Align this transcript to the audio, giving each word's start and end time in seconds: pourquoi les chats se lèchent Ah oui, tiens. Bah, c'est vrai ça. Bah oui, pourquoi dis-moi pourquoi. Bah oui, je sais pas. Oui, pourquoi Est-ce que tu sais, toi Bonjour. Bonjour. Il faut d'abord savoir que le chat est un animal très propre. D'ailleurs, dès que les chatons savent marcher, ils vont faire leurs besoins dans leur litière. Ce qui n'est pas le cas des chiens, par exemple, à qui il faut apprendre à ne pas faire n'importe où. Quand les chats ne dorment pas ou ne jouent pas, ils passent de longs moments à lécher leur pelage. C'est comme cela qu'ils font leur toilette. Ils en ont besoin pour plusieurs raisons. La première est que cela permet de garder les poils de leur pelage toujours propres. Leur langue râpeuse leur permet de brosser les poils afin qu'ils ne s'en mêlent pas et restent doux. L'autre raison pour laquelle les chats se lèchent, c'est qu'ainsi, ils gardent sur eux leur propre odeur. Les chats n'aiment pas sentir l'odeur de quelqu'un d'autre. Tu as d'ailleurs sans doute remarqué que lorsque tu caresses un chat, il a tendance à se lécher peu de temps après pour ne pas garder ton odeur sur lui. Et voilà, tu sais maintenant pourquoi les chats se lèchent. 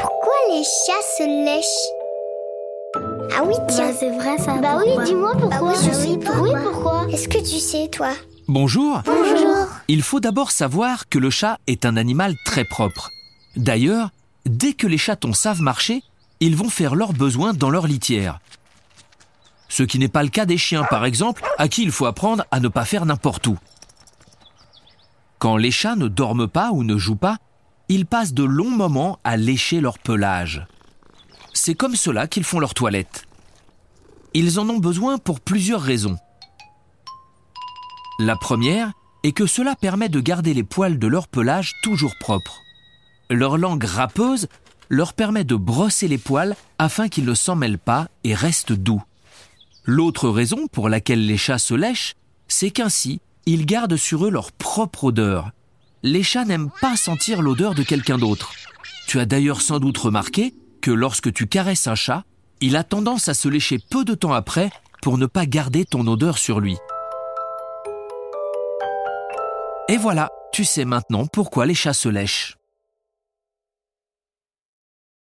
pourquoi 0.00 0.32
les 0.50 0.62
chats 0.64 1.06
se 1.18 1.22
lèchent 1.44 1.88
Ah 3.36 3.42
oui, 3.44 3.54
tiens. 3.68 3.88
Bah, 3.88 3.96
c'est 3.98 4.10
vrai 4.10 4.38
ça. 4.38 4.56
Bah 4.58 4.76
oui, 4.78 4.84
pourquoi 4.86 5.04
dis-moi 5.04 5.32
pourquoi. 5.32 5.58
Bah 5.58 5.58
oui, 5.62 5.74
je 5.84 5.92
sais 5.92 6.18
pas. 6.18 6.38
Oui, 6.40 6.50
pourquoi 6.62 7.06
Est-ce 7.10 7.28
que 7.28 7.38
tu 7.38 7.58
sais, 7.58 7.88
toi 7.88 8.10
Bonjour. 8.48 9.02
Bonjour. 9.04 9.66
Il 9.88 10.02
faut 10.02 10.20
d'abord 10.20 10.50
savoir 10.50 11.08
que 11.08 11.18
le 11.18 11.30
chat 11.30 11.58
est 11.66 11.84
un 11.86 11.96
animal 11.96 12.34
très 12.44 12.64
propre. 12.64 13.10
D'ailleurs, 13.56 14.10
dès 14.44 14.72
que 14.72 14.86
les 14.86 14.98
chatons 14.98 15.32
savent 15.32 15.60
marcher, 15.62 16.02
ils 16.40 16.56
vont 16.56 16.68
faire 16.68 16.94
leurs 16.94 17.12
besoins 17.12 17.52
dans 17.52 17.70
leur 17.70 17.86
litière. 17.86 18.40
Ce 19.68 19.84
qui 19.84 19.98
n'est 20.00 20.08
pas 20.08 20.24
le 20.24 20.30
cas 20.30 20.46
des 20.46 20.58
chiens, 20.58 20.82
par 20.84 21.04
exemple, 21.04 21.42
à 21.58 21.68
qui 21.68 21.82
il 21.82 21.92
faut 21.92 22.06
apprendre 22.06 22.44
à 22.50 22.58
ne 22.58 22.68
pas 22.68 22.84
faire 22.84 23.06
n'importe 23.06 23.46
où. 23.46 23.56
Quand 25.38 25.56
les 25.56 25.70
chats 25.70 25.96
ne 25.96 26.08
dorment 26.08 26.48
pas 26.48 26.70
ou 26.72 26.82
ne 26.82 26.98
jouent 26.98 27.14
pas, 27.16 27.36
ils 27.90 28.06
passent 28.06 28.34
de 28.34 28.44
longs 28.44 28.70
moments 28.70 29.18
à 29.24 29.36
lécher 29.36 29.80
leur 29.80 29.98
pelage. 29.98 30.64
C'est 31.52 31.74
comme 31.74 31.96
cela 31.96 32.28
qu'ils 32.28 32.44
font 32.44 32.60
leur 32.60 32.72
toilette. 32.72 33.26
Ils 34.32 34.60
en 34.60 34.70
ont 34.70 34.78
besoin 34.78 35.18
pour 35.18 35.40
plusieurs 35.40 35.82
raisons. 35.82 36.16
La 38.20 38.36
première 38.36 38.92
est 39.24 39.32
que 39.32 39.44
cela 39.44 39.74
permet 39.74 40.08
de 40.08 40.20
garder 40.20 40.54
les 40.54 40.62
poils 40.62 41.00
de 41.00 41.06
leur 41.08 41.26
pelage 41.26 41.72
toujours 41.82 42.14
propres. 42.20 42.60
Leur 43.28 43.58
langue 43.58 43.82
râpeuse 43.82 44.46
leur 44.88 45.12
permet 45.12 45.42
de 45.42 45.56
brosser 45.56 46.06
les 46.06 46.18
poils 46.18 46.54
afin 46.78 47.08
qu'ils 47.08 47.24
ne 47.24 47.34
s'en 47.34 47.56
mêlent 47.56 47.76
pas 47.78 48.06
et 48.22 48.34
restent 48.34 48.72
doux. 48.72 49.02
L'autre 49.84 50.28
raison 50.28 50.68
pour 50.68 50.88
laquelle 50.88 51.26
les 51.26 51.36
chats 51.36 51.58
se 51.58 51.74
lèchent, 51.74 52.14
c'est 52.46 52.70
qu'ainsi, 52.70 53.20
ils 53.46 53.66
gardent 53.66 53.96
sur 53.96 54.26
eux 54.26 54.30
leur 54.30 54.52
propre 54.52 55.04
odeur. 55.04 55.50
Les 56.02 56.22
chats 56.22 56.46
n'aiment 56.46 56.70
pas 56.80 56.96
sentir 56.96 57.42
l'odeur 57.42 57.74
de 57.74 57.82
quelqu'un 57.82 58.16
d'autre. 58.16 58.52
Tu 59.06 59.20
as 59.20 59.26
d'ailleurs 59.26 59.60
sans 59.60 59.78
doute 59.78 59.98
remarqué 59.98 60.54
que 60.80 60.90
lorsque 60.90 61.30
tu 61.30 61.46
caresses 61.46 61.88
un 61.88 61.94
chat, 61.94 62.24
il 62.62 62.76
a 62.76 62.84
tendance 62.84 63.28
à 63.28 63.34
se 63.34 63.48
lécher 63.48 63.78
peu 63.90 64.04
de 64.04 64.14
temps 64.14 64.32
après 64.32 64.70
pour 65.02 65.18
ne 65.18 65.26
pas 65.26 65.44
garder 65.44 65.84
ton 65.84 66.06
odeur 66.06 66.38
sur 66.38 66.60
lui. 66.60 66.78
Et 69.88 69.98
voilà, 69.98 70.30
tu 70.54 70.64
sais 70.64 70.86
maintenant 70.86 71.26
pourquoi 71.26 71.66
les 71.66 71.74
chats 71.74 71.92
se 71.92 72.08
lèchent. 72.08 72.59